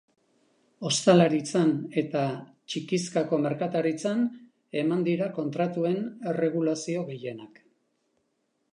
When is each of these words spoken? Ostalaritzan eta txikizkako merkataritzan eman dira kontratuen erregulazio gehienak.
Ostalaritzan 0.87 1.73
eta 2.03 2.23
txikizkako 2.73 3.41
merkataritzan 3.45 4.25
eman 4.83 5.07
dira 5.11 5.31
kontratuen 5.39 5.97
erregulazio 6.35 7.09
gehienak. 7.13 7.67